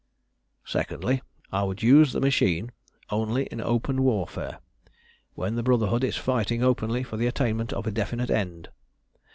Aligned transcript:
"Secondly, 0.65 1.21
I 1.51 1.61
would 1.61 1.83
use 1.83 2.11
the 2.11 2.19
machine 2.19 2.71
only 3.11 3.43
in 3.51 3.61
open 3.61 4.01
warfare 4.01 4.57
when 5.35 5.53
the 5.53 5.61
Brotherhood 5.61 6.03
is 6.03 6.17
fighting 6.17 6.63
openly 6.63 7.03
for 7.03 7.17
the 7.17 7.27
attainment 7.27 7.71
of 7.71 7.85
a 7.85 7.91
definite 7.91 8.31
end. 8.31 8.69